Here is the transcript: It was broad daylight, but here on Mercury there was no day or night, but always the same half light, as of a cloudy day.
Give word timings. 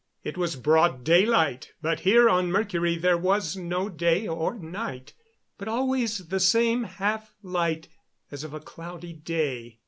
It 0.23 0.35
was 0.35 0.55
broad 0.55 1.03
daylight, 1.03 1.73
but 1.79 1.99
here 1.99 2.27
on 2.27 2.51
Mercury 2.51 2.97
there 2.97 3.19
was 3.19 3.55
no 3.55 3.87
day 3.87 4.25
or 4.25 4.55
night, 4.55 5.13
but 5.59 5.67
always 5.67 6.29
the 6.29 6.39
same 6.39 6.85
half 6.85 7.35
light, 7.43 7.87
as 8.31 8.43
of 8.43 8.55
a 8.55 8.59
cloudy 8.59 9.13
day. 9.13 9.77